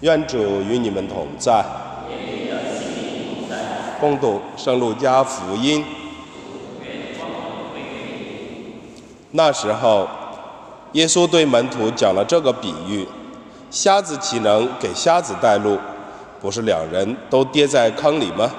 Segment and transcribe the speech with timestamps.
[0.00, 1.64] 愿主与你们同在。
[4.00, 5.84] 共读圣路加福音。
[9.30, 10.06] 那时候，
[10.92, 13.08] 耶稣对门徒讲了这个比喻：
[13.70, 15.78] 瞎子岂能给瞎子带路？
[16.40, 18.50] 不是两人都跌在坑里吗？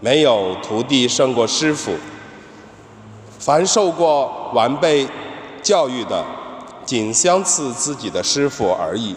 [0.00, 1.92] 没有徒弟胜过师傅。
[3.38, 5.08] 凡受过完备
[5.62, 6.24] 教育的，
[6.84, 9.16] 仅相似自己的师傅而已。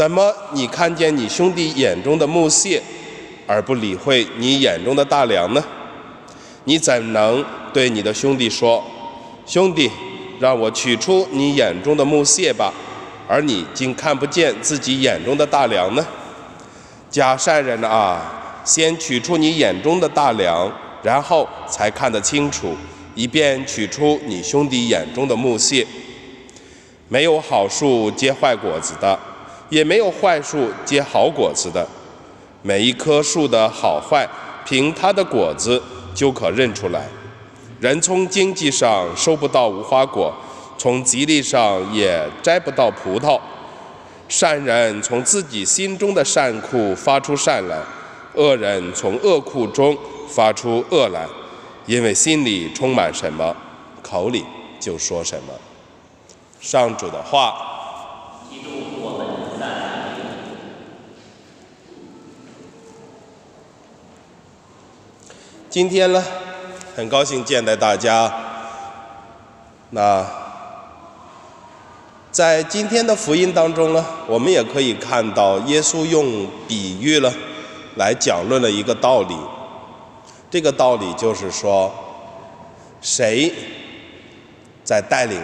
[0.00, 2.82] 怎么你看见你兄弟眼中的木屑，
[3.46, 5.62] 而不理会你眼中的大梁呢？
[6.64, 8.82] 你怎能对你的兄弟说
[9.44, 9.90] ：“兄弟，
[10.38, 12.72] 让我取出你眼中的木屑吧”，
[13.28, 16.06] 而你竟看不见自己眼中的大梁呢？
[17.10, 18.22] 假善人啊，
[18.64, 20.72] 先取出你眼中的大梁，
[21.02, 22.74] 然后才看得清楚，
[23.14, 25.86] 以便取出你兄弟眼中的木屑。
[27.10, 29.18] 没有好树结坏果子的，
[29.70, 31.88] 也没有坏树结好果子的。
[32.62, 34.28] 每一棵树的好坏，
[34.66, 35.82] 凭它的果子
[36.14, 37.08] 就可认出来。
[37.80, 40.34] 人从经济上收不到无花果，
[40.76, 43.40] 从吉利上也摘不到葡萄。
[44.28, 47.78] 善人从自己心中的善库发出善来，
[48.34, 49.96] 恶人从恶库中
[50.28, 51.26] 发出恶来，
[51.86, 53.56] 因为心里充满什么，
[54.02, 54.44] 口里
[54.78, 55.54] 就说什么。
[56.60, 57.69] 上主的话。
[65.70, 66.20] 今天呢，
[66.96, 68.28] 很高兴见到大家。
[69.90, 70.26] 那
[72.32, 77.32] 在今天的福音当中呢，我们也可以看到耶稣用比喻了
[77.94, 79.36] 来讲论了一个道理。
[80.50, 81.94] 这个道理就是说，
[83.00, 83.52] 谁
[84.82, 85.40] 在带领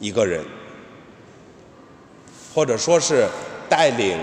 [0.00, 0.44] 一个人，
[2.52, 3.28] 或者说是
[3.68, 4.18] 带领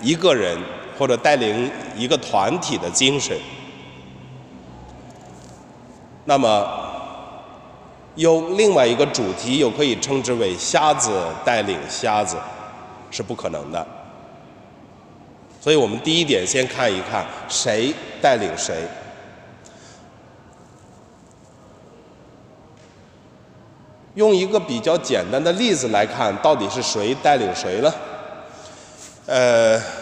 [0.00, 0.58] 一个人。
[1.00, 3.34] 或者带领一个团体的精神，
[6.26, 6.68] 那么
[8.16, 11.10] 用另外一个主题，又可以称之为“瞎子
[11.42, 12.36] 带领瞎子”，
[13.10, 13.86] 是不可能的。
[15.58, 18.86] 所以我们第一点先看一看谁带领谁。
[24.16, 27.90] 用一个比较简单的例子来看，到底是谁带领谁呢？
[29.24, 29.99] 呃。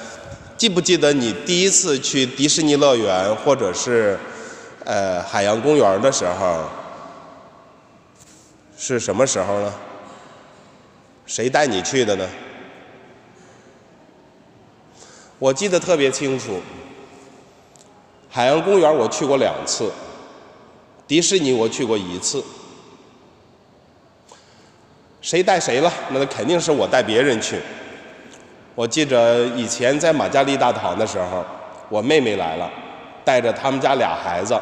[0.58, 4.18] 记不记得你第一次去迪士尼乐园或者是
[4.84, 6.64] 呃海洋公园的时候
[8.76, 9.72] 是什么时候呢？
[11.26, 12.28] 谁带你去的呢？
[15.38, 16.60] 我记得特别清楚，
[18.28, 19.92] 海洋公园我去过两次，
[21.06, 22.42] 迪士尼我去过一次。
[25.20, 25.92] 谁带谁了？
[26.10, 27.60] 那肯定是我带别人去。
[28.78, 31.44] 我记着以前在马加利大堂的时候，
[31.88, 32.70] 我妹妹来了，
[33.24, 34.56] 带着他们家俩孩子，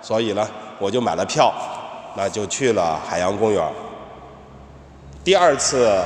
[0.00, 0.48] 所以呢，
[0.78, 1.52] 我就买了票，
[2.16, 3.68] 那就去了海洋公园。
[5.24, 6.00] 第二次，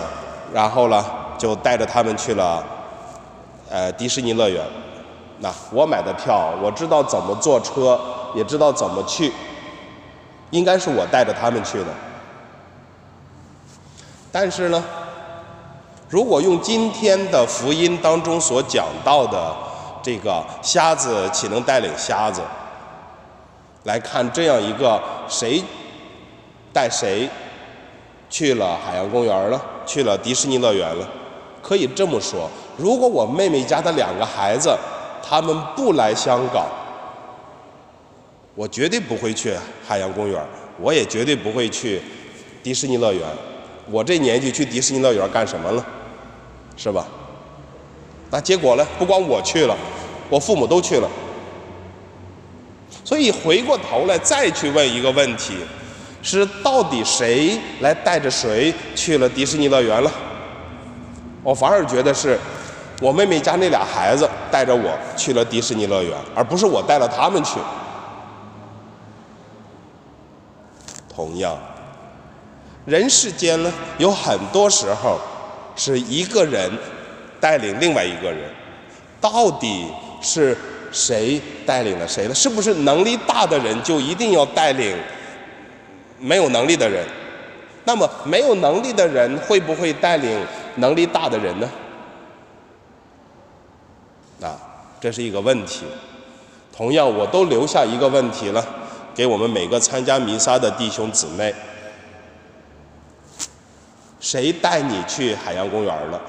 [0.55, 1.05] 然后呢，
[1.37, 2.65] 就带着他们去了，
[3.69, 4.65] 呃，迪士尼乐园。
[5.41, 8.01] 那我买的票，我知道怎么坐车，
[8.35, 9.31] 也知道怎么去，
[10.53, 11.89] 应该是我带着他们去的。
[14.33, 14.83] 但是呢。
[16.13, 19.57] 如果用今天的福音当中所讲到的
[20.03, 22.43] 这个瞎子岂能带领瞎子
[23.85, 25.65] 来看这样一个谁
[26.71, 27.27] 带谁
[28.29, 31.09] 去了海洋公园了，去了迪士尼乐园了？
[31.63, 32.47] 可以这么说，
[32.77, 34.77] 如果我妹妹家的两个孩子
[35.27, 36.67] 他们不来香港，
[38.55, 39.57] 我绝对不会去
[39.89, 40.39] 海洋公园，
[40.79, 42.03] 我也绝对不会去
[42.63, 43.27] 迪士尼乐园。
[43.91, 45.85] 我这年纪去迪士尼乐园干什么了？
[46.77, 47.07] 是吧？
[48.31, 48.87] 那结果呢？
[48.99, 49.77] 不光我去了，
[50.31, 51.09] 我父母都去了。
[53.05, 55.59] 所以回过头来再去问一个问题：
[56.23, 60.11] 是到底谁来带着谁去了迪士尼乐园了？
[61.43, 62.39] 我反而觉得是
[63.03, 67.59] 我妹妹家那俩孩子带着我去了迪士尼乐园，而不是我带了他们去。
[71.15, 71.59] 同样，
[72.87, 75.19] 人世间呢，有很多时候。
[75.77, 76.71] 是一个人
[77.41, 78.51] 带领另外一个人，
[79.21, 79.87] 到底
[80.21, 80.57] 是
[80.91, 82.35] 谁带领了谁呢？
[82.35, 84.97] 是不是能力大的人就一定要带领
[86.19, 87.05] 没有能力的人？
[87.85, 90.39] 那么没有能力的人会不会带领
[90.77, 91.69] 能力大的人呢？
[94.41, 94.55] 啊，
[95.01, 95.85] 这是一个问题。
[96.75, 98.65] 同样，我都留下一个问题了，
[99.15, 101.53] 给我们每个参加弥撒的弟兄姊妹。
[104.23, 106.23] 谁带你去海洋公园了？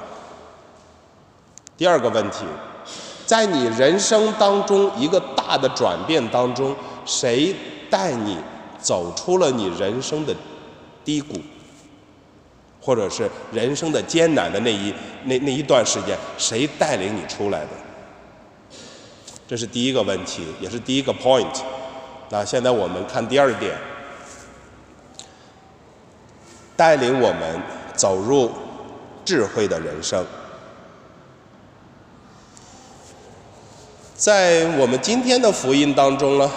[1.78, 2.44] 第二个问题，
[3.26, 6.76] 在你人生当中一个大的转变当中，
[7.06, 7.56] 谁
[7.92, 8.38] 带你
[8.82, 10.36] 走出了你人生的
[11.06, 11.36] 低谷，
[12.82, 14.92] 或者是人生的艰难的那一
[15.26, 17.70] 那那一段时间，谁带领你出来的？
[19.48, 21.62] 这是第一个问题，也是第一个 point。
[22.30, 23.78] 那现在我们看第二点，
[26.76, 27.62] 带领我们
[28.04, 28.52] 走入
[29.24, 30.26] 智慧的人生。
[34.14, 36.52] 在我们今天的福音当中呢，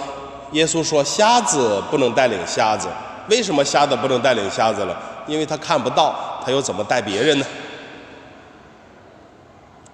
[0.51, 2.89] 耶稣说瞎子不能带领瞎子。
[3.31, 5.01] 为什么瞎子不能带领瞎子了？
[5.29, 7.47] 因为他看不到，他又怎么带别人呢？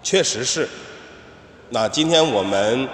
[0.02, 0.66] 确实是。
[1.68, 2.88] 那今天我们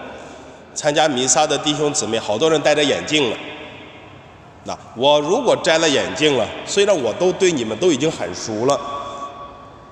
[0.75, 3.37] 参加弥撒的弟兄姊妹，好多人戴着眼镜了。
[4.69, 8.79] 那我如果摘了眼镜了，虽然我都对你们都已经很熟了，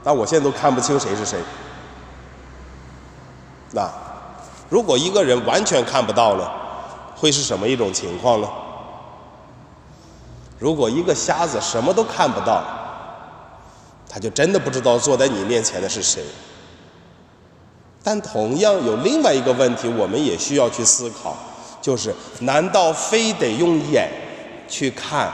[0.04, 1.38] 但我现在都看不清谁是谁。
[3.72, 3.90] 那。
[4.68, 6.52] 如果一个人完全看不到了，
[7.14, 8.48] 会是什么一种情况呢？
[10.58, 12.64] 如果一个瞎子什么都看不到，
[14.08, 16.24] 他就真的不知道坐在你面前的是谁。
[18.02, 21.36] 但同样有另外一个问题，我们也需要去思考，
[21.80, 24.10] 就是难道非得用眼
[24.68, 25.32] 去看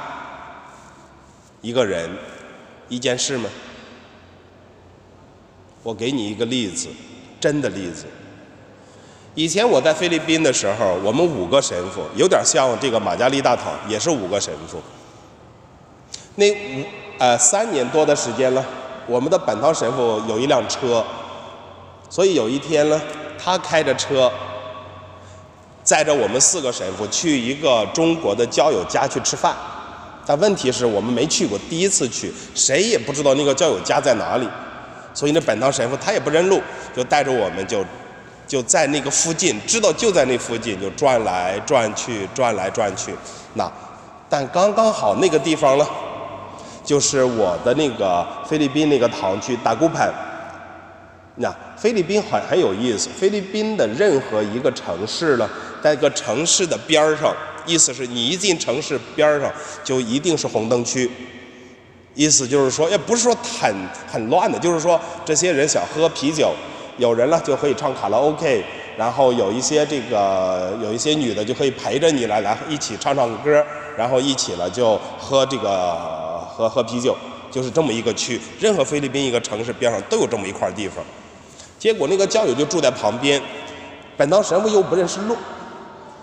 [1.61, 2.11] 一个人、
[2.89, 3.49] 一件事吗？
[5.83, 6.89] 我给你一个例子，
[7.41, 8.05] 真的例子。
[9.35, 14.81] 以前我在菲律宾的时候，我们五个神父，有点像这个马加利大堂，也是五个神父。
[16.37, 16.85] 那五
[17.19, 18.65] 呃三年多的时间了，
[19.07, 21.05] 我们的本堂神父有一辆车，
[22.09, 23.01] 所以有一天呢，
[23.39, 24.31] 他开着车，
[25.83, 29.55] 载着我们四个神父去一个中国的教友家去吃饭。
[30.25, 34.49] 但问题是我们没去过，第一次去，谁也不知道那个教友家在哪里，
[35.13, 36.61] 所以那本堂神父他也不认路，
[36.97, 37.85] 就带着我们就。
[38.45, 43.15] 就在那个附近，知道就在那附近，就转来转去，转来转去。
[43.55, 43.71] 那，
[44.29, 45.87] 但刚刚好那个地方呢，
[46.85, 50.13] 就是我的那个菲律宾那个堂区达古潘。
[51.37, 55.49] 那菲律宾很很有意思，菲律宾的任何一个城市呢，
[55.83, 57.35] 在一个城市的边儿上，
[57.67, 59.53] 意思是你一进城市边儿上，
[59.83, 61.11] 就一定是红灯区。
[62.15, 63.75] 意思就是说，也不是说很
[64.07, 66.55] 很乱的，就是说这些人想喝啤酒。
[66.99, 68.63] 有人了就可以唱卡拉 OK，
[68.99, 73.65] 然后有一些这个有一些女的就可以陪着你来来一起唱唱歌，
[73.97, 77.17] 然后一起了就喝这个喝喝啤酒，
[77.51, 78.39] 就是这么一个区。
[78.61, 81.03] 任何菲律宾一个城市边上都有这么一块地方。
[81.79, 83.41] 结果那个教友就住在旁边，
[84.19, 85.35] 本堂神父又不认识路，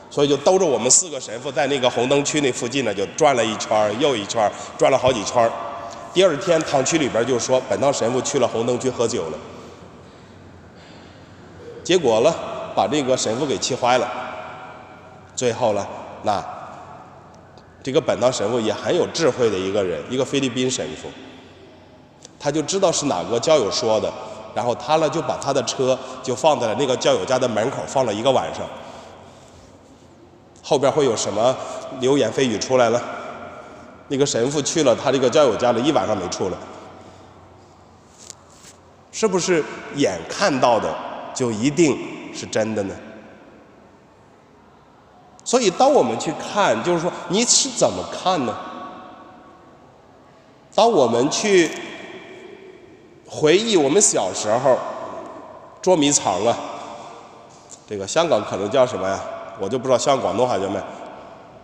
[0.09, 5.49] 所以就兜着我们四个神父在那个红灯区那附近呢就转了一圈又一圈，转了好几圈。
[6.13, 9.37] 第二天堂区里边就说本堂神父去了红灯区喝酒了。
[11.83, 12.33] 结果呢，
[12.75, 14.11] 把这个神父给气坏了。
[15.35, 15.87] 最后呢，
[16.23, 16.43] 那
[17.83, 21.07] 这个本堂神父也很有智慧的一个人，一个菲律宾神父，
[22.39, 24.11] 他就知道是哪个教友说的，
[24.53, 28.67] 然后他呢就把他的车就放在了那个教友家的门口，放了一个晚上。
[30.69, 31.57] 后边会有什么
[31.99, 33.01] 流言蜚语出来了？
[34.09, 36.57] 那个神父去了他这个教友家里一晚上没出来，
[39.11, 40.95] 是不是眼看到的？
[41.33, 41.97] 就一定
[42.31, 42.93] 是真的呢？
[45.43, 48.55] 所以，当我们去看，就是说，你是怎么看呢？
[50.75, 51.71] 当我们去
[53.27, 54.77] 回忆我们小时候
[55.81, 56.55] 捉迷藏啊，
[57.87, 59.19] 这个香港可能叫什么呀？
[59.59, 60.81] 我就不知道香港广东话叫咩？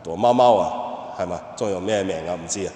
[0.04, 0.72] 躲猫猫啊，
[1.18, 1.40] 系嘛？
[1.56, 2.36] 仲有咩名啊？
[2.36, 2.72] 唔知啊。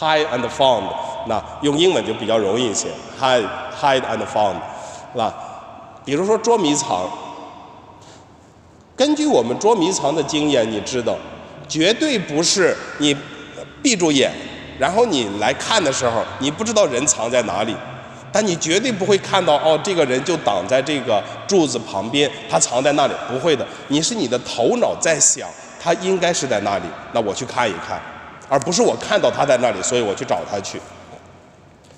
[0.00, 0.84] Hide and found，
[1.26, 2.88] 那用英文就比较容易一些。
[3.20, 3.46] Hide
[3.80, 4.56] hide and found，
[5.12, 5.34] 是吧？
[6.04, 7.08] 比如说捉迷藏，
[8.96, 11.16] 根据我们捉迷藏的经验，你知道，
[11.68, 13.16] 绝对不是你
[13.82, 14.32] 闭住眼，
[14.78, 17.74] 然后你来看的时候，你不知道人藏在哪里，
[18.34, 23.64] 但你绝对不会看到哦，这个人就挡在这个柱子旁边，他藏在那里，不会的。
[23.86, 25.48] 你是你的头脑在想，
[25.80, 28.02] 他应该是在那里，那我去看一看。
[28.48, 30.80] 而不是我看到他在那里，所以我去找他去。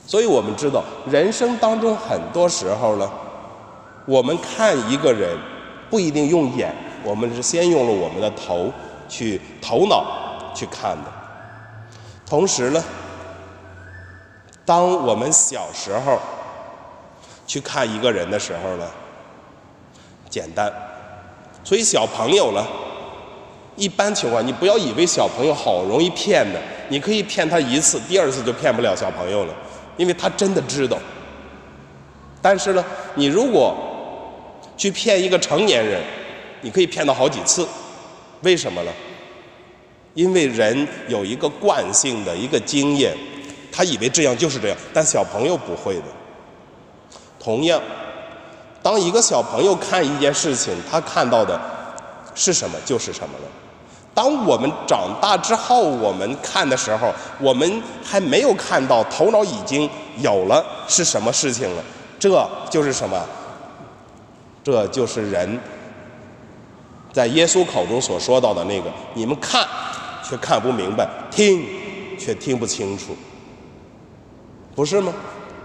[0.06, 3.10] 所以我们知道，人生当中很多时候呢，
[4.04, 5.34] 我们看一个人
[5.88, 6.70] 不一定用眼，
[7.02, 8.70] 我们是先用了我们的头
[9.08, 11.10] 去头脑去看的。
[12.26, 12.84] 同时呢，
[14.66, 16.18] 当我们小时候
[17.46, 18.86] 去看一个人的时候呢，
[20.28, 20.70] 简单。
[21.64, 22.66] 所以小朋友呢。
[23.78, 26.58] 一般情况，你不要以为小朋友好容易骗的。
[26.88, 29.54] 你可以骗他一次，第二次就骗不了小朋友了，
[29.98, 30.96] 因为他真的知道。
[32.40, 32.82] 但是呢，
[33.16, 33.76] 你如果
[34.78, 36.02] 去骗一个成年人，
[36.62, 37.68] 你可以骗到好几次，
[38.40, 38.90] 为什么呢？
[40.14, 43.14] 因为人有一个惯性的一个经验，
[43.76, 46.04] 他以为这样就是这样，但小朋友不会的。
[47.38, 47.78] 同样，
[48.82, 51.60] 当一个小朋友看一件事情，他看到的
[52.34, 53.44] 是什么就是什么了。
[54.14, 59.88] 当我们长大之后，我们看的时候，我们还没有看到，头脑已经
[60.20, 61.84] 有了是什么事情了。
[62.18, 63.22] 这就是什么？
[64.64, 65.60] 这就是人
[67.12, 69.64] 在耶稣口中所说到的那个：你们看
[70.24, 71.64] 却看不明白，听
[72.18, 73.14] 却听不清楚，
[74.76, 75.12] 不是吗？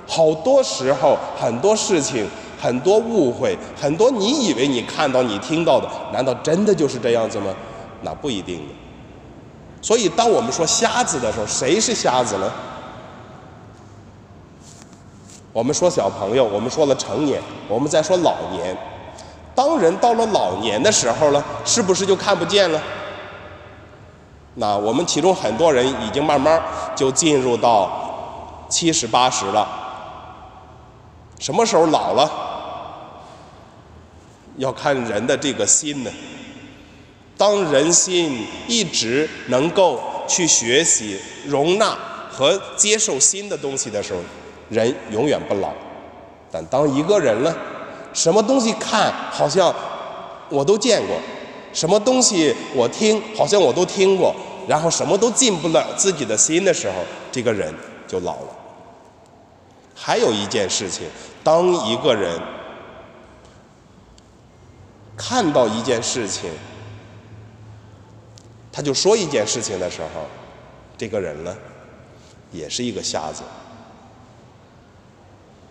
[0.07, 2.27] 好多时候，很多事情，
[2.59, 7.53] 很多误会，很多你以为你看到、你听到的，难道真的就是这样子吗？
[8.01, 8.73] 那不一定的。
[9.81, 12.51] 所以，当我们说瞎子的时候，谁是瞎子呢？
[15.53, 18.75] 我们说小朋友，我们说了成年，我们再说老年。
[19.53, 22.81] 当人到了老年的时候呢，是不是就看不见了？
[24.55, 26.61] 那我们其中很多人已经慢慢
[26.95, 28.00] 就进入到
[28.71, 29.67] 七十八十了。
[31.39, 32.31] 什么时候老了？
[34.57, 36.11] 要看人的这个心呢。
[37.37, 41.97] 当人心一直能够去学习、容纳
[42.29, 44.19] 和接受新的东西的时候，
[44.69, 45.69] 人永远不老。
[46.51, 47.55] 但当一个人呢，
[48.13, 49.73] 什么东西看好像
[50.49, 51.15] 我都见过，
[51.73, 54.35] 什么东西我听好像我都听过，
[54.67, 56.97] 然后什么都进不了自己的心的时候，
[57.31, 57.73] 这个人
[58.07, 58.60] 就老了。
[60.11, 61.07] 还有一件事情，
[61.41, 62.37] 当一个人
[65.15, 66.51] 看到一件事情，
[68.73, 70.25] 他就说一件事情的时候，
[70.97, 71.55] 这个人呢，
[72.51, 73.41] 也是一个瞎子。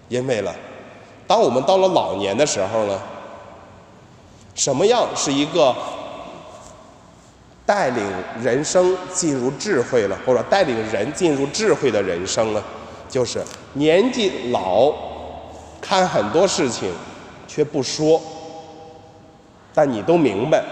[0.08, 0.50] 因为呢，
[1.26, 2.98] 当我们到了老年的时候呢，
[4.54, 5.76] 什么样是一个
[7.66, 8.02] 带领
[8.42, 12.64] 人生进入智慧了，或者带领人进入智慧的人生呢？
[13.06, 13.44] 就是
[13.74, 14.92] 年纪老，
[15.80, 16.92] 看很多事情
[17.46, 18.20] 却不说，
[19.74, 20.62] 但你都明白，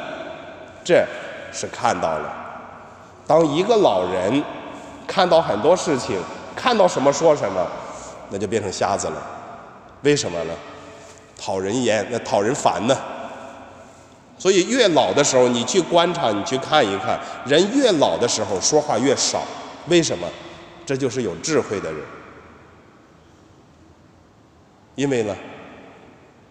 [0.85, 1.07] 这。
[1.51, 2.31] 是看到了，
[3.27, 4.45] 当一个老人
[5.07, 6.21] 看到很多事情，
[6.55, 7.67] 看到什么说什么，
[8.29, 9.27] 那就变成瞎子了。
[10.03, 10.53] 为什么呢？
[11.41, 12.95] 讨人厌，那讨人烦呢。
[14.39, 19.41] 所以越老的时候，你去观察，你去看一看，人越老的时候说话越少。
[19.87, 20.29] 为什么？
[20.85, 22.03] 这就是有智慧的人。
[24.99, 25.37] 因为呢，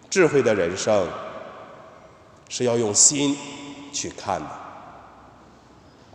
[0.08, 1.06] 智慧的人生
[2.48, 3.36] 是要用心
[3.92, 4.48] 去看的。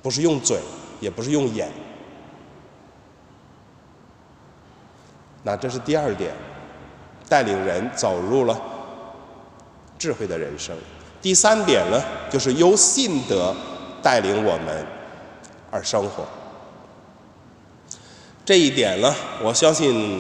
[0.02, 0.58] 不是用嘴，
[1.00, 1.72] 也不是用眼。
[5.44, 6.34] 那这是第二点，
[7.30, 8.60] 带领人走入了
[10.00, 10.76] 智慧的人生。
[11.22, 13.56] 第三点呢，就是由信德
[14.02, 14.84] 带领我们
[15.70, 16.26] 而生活。
[18.44, 19.14] 这一点呢，
[19.44, 20.20] 我相信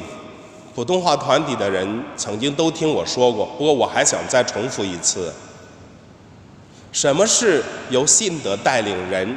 [0.75, 5.32] 普通话团体的人曾经都听我说过，不过我还想再重复一次：
[6.92, 9.36] 什么是由信德带领人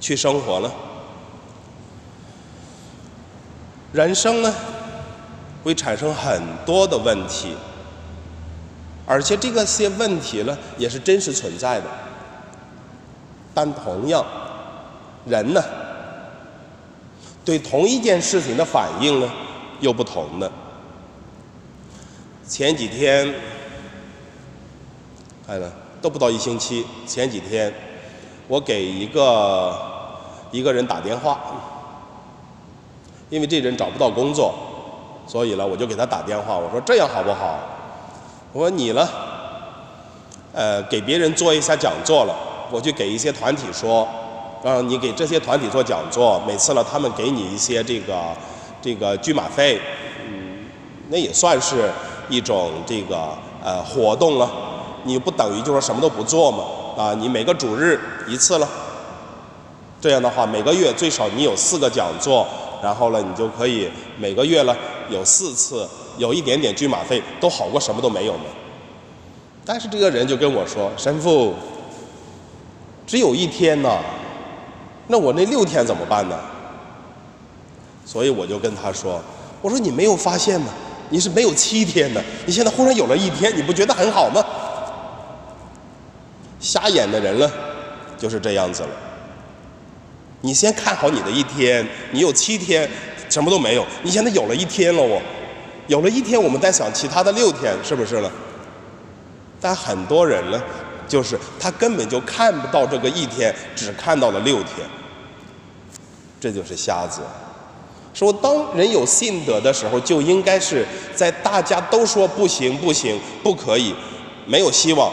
[0.00, 0.70] 去生活呢？
[3.92, 4.54] 人生呢，
[5.64, 7.56] 会产生很多的问题，
[9.06, 11.86] 而且这个些问题呢，也是真实存在的。
[13.54, 14.24] 但同样，
[15.24, 15.64] 人呢，
[17.44, 19.30] 对同一件事情的反应呢，
[19.80, 20.50] 又不同的。
[22.46, 23.34] 前几天，
[25.46, 27.72] 看了都不到一星期，前几天。
[28.48, 29.76] 我给一个
[30.52, 31.40] 一个人打电话，
[33.28, 34.54] 因为这人找不到工作，
[35.26, 36.56] 所以呢，我就给他打电话。
[36.56, 37.58] 我说这样好不好？
[38.52, 39.08] 我说你呢，
[40.52, 42.32] 呃，给别人做一下讲座了，
[42.70, 44.06] 我就给一些团体说，
[44.62, 48.14] 让你给这些团体做讲座，每次呢，他们给你一些这个
[48.86, 49.80] 这个车马费，
[50.28, 50.64] 嗯，
[51.08, 51.90] 那也算是
[52.28, 54.48] 一种这个呃活动了。
[55.02, 56.64] 你不等于就说什么都不做嘛。
[56.96, 58.68] 啊，你每个主日一次了，
[60.00, 62.46] 这样的话，每个月最少你有四个讲座，
[62.80, 64.74] 然后呢，你就可以每个月呢
[65.10, 65.84] 有四次，
[66.16, 68.44] 有一点点车马费，都好过什么都没有嘛。
[69.64, 71.52] 但是这个人就跟我说：“神父，
[73.04, 73.98] 只有一天呢，
[75.08, 76.38] 那我那六天怎么办呢？”
[78.06, 79.20] 所以我就跟他说
[79.60, 80.72] ：“我说你没有发现吗？
[81.10, 84.42] 你是没有七天的，你现在忽然有了一天，你不觉得很好吗？”
[86.60, 87.50] 瞎眼的人呢，
[88.16, 88.88] 就是这样子了。
[90.40, 92.88] 你先看好你的一天，你有七天
[93.28, 95.20] 什么都没有，你现在有了一天了，我
[95.88, 98.30] 有了一天，我们再想其他的六天，是不是了？
[99.60, 100.62] 但很多人呢，
[101.08, 104.86] 就是他根本就看不到这个一天，只看到了六天，
[106.40, 107.20] 这就是瞎子。
[108.16, 113.94] 说当人有信德的时候，就应该是在大家都说不行、不行、不可以、
[114.46, 115.12] 没有希望，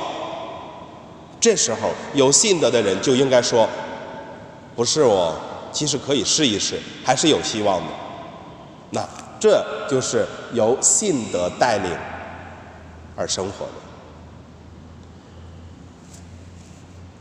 [1.38, 3.68] 这时候有信德的人就应该说。
[4.76, 5.36] 不是我，
[5.72, 7.88] 其实可以试一试，还是有希望的。
[8.90, 9.08] 那
[9.40, 11.92] 这就是由信德带领
[13.16, 13.72] 而生活的，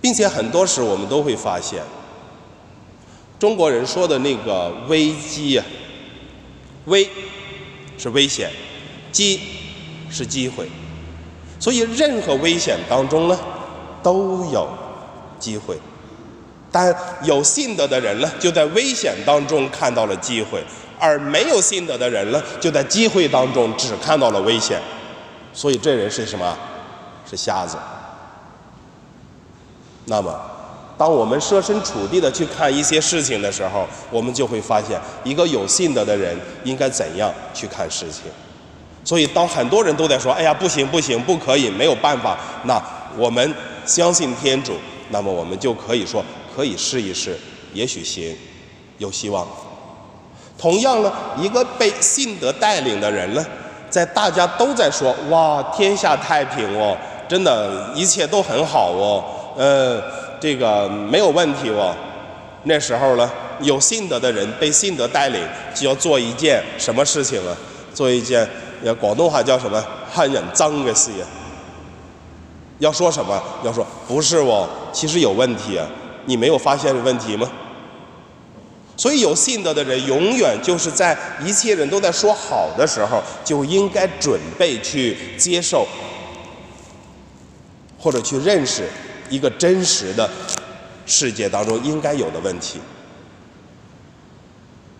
[0.00, 1.82] 并且很多时我们都会发现，
[3.42, 5.66] 中国人说的那个危机啊，
[6.84, 7.10] 危
[7.98, 8.48] 是危险，
[9.10, 9.40] 机
[10.08, 10.68] 是机会，
[11.58, 13.36] 所以任何危险当中呢，
[14.00, 14.68] 都有
[15.40, 15.76] 机会。
[16.70, 16.94] 但
[17.24, 20.60] 有信德的人呢，就在危险当中看到了机会；
[21.00, 24.80] 而没有信德的人呢，就在机会当中只看到了危险。
[25.52, 26.56] 所以这人是什么？
[27.28, 27.76] 是瞎子。
[30.04, 30.32] 那么，
[31.02, 38.30] 当我们设身处地的去看一些事情的时候，我们就会发现，一个有信德的人应该怎样去看事情。
[39.02, 42.80] 所以，当很多人都在说：“哎呀，不行，不行，不可以，没有办法。”那
[43.18, 43.52] 我们
[43.84, 44.74] 相信天主，
[45.10, 46.24] 那么我们就可以说。
[46.54, 47.36] 可以试一试，
[47.74, 48.36] 也许行，
[48.98, 49.44] 有希望。
[50.56, 53.44] 同样呢，一个被信德带领的人呢，
[53.90, 56.96] 在大家都在说“哇，天下太平哦，
[57.28, 59.24] 真的，一切都很好哦，
[59.56, 60.00] 呃，
[60.42, 61.94] 这个没有问题哦”，
[62.66, 63.30] 那时候呢，
[63.60, 65.40] 有信德的人被信德带领，
[65.72, 67.56] 就要做一件什么事情呢？
[67.94, 68.44] 做一件，
[69.00, 69.80] 广东话叫什么？
[70.10, 71.24] 很认真的事业。
[72.80, 73.40] 要说什么？
[73.62, 75.86] 要说不是哦，其实有问题啊。
[76.24, 77.48] 你没有发现问题吗？
[78.96, 85.86] 所以有信德的人，永远就是在一切人都在说好的时候，就应该准备去接受，
[87.96, 88.88] 或者去认识
[89.32, 90.28] 一个真实的
[91.06, 92.78] 世界当中应该有的问题。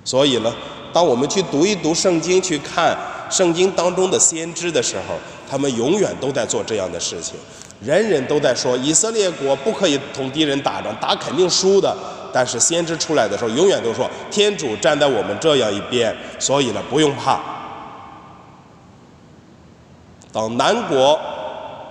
[0.04, 0.52] 所以呢，
[0.92, 2.96] 当我们去读一读圣经，去看
[3.30, 5.14] 圣经当中的先知的时候，
[5.48, 7.34] 他们永远都在做这样的事情。
[7.84, 11.94] 人人都在说以色列国不可以同敌人打仗，打肯定输的。
[12.34, 17.38] 但是先知出来的时候，永远都说天主站在我们这样一边，所以呢，不用怕。
[20.32, 21.20] 当南国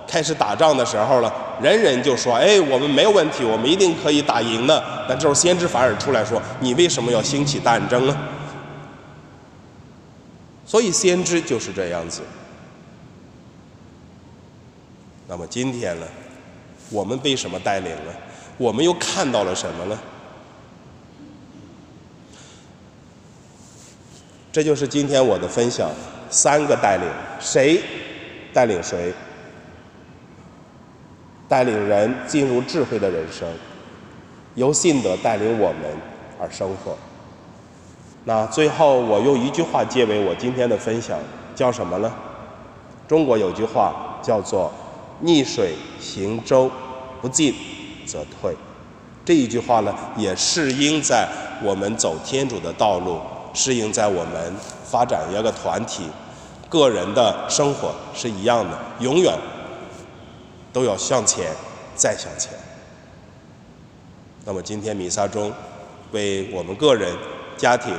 [0.06, 8.16] 开始打仗的时候了，人人就说：“哎，我们没有问题，我们一定可以打赢的。”但这时候先知反而出来说：“你为什么要兴起战争呢？”
[10.66, 12.22] 所以先知就是这样子。
[15.26, 16.06] 那么今天呢，
[16.90, 18.14] 我们被什么带领了？
[18.58, 19.98] 我们又看到了什么呢？
[24.52, 25.90] 这就是今天我的分享，
[26.28, 27.06] 三个带领，
[27.40, 27.80] 谁
[28.52, 29.12] 带领谁？
[31.52, 33.46] 带领人进入智慧的人生，
[34.54, 35.82] 由信德带领我们
[36.40, 36.96] 而生活。
[38.24, 41.18] 那最后我用一句话结尾我今天的分享，
[41.54, 42.10] 叫什么呢？
[43.06, 44.72] 中国有句话叫做。
[45.20, 46.70] 逆水行舟，
[47.20, 47.54] 不进
[48.06, 48.56] 则退。
[49.24, 51.28] 这一句话呢，也适应在
[51.62, 53.20] 我们走天主的道路，
[53.52, 56.04] 适应在我们发展一个团体、
[56.68, 59.32] 个人的生活是一样的，永远
[60.72, 61.52] 都要向前，
[61.94, 62.52] 再向前。
[64.44, 65.52] 那么今天弥撒中，
[66.12, 67.16] 为我们个人、
[67.56, 67.94] 家庭、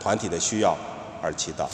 [0.00, 0.76] 团体的需要
[1.22, 1.68] 而祈祷。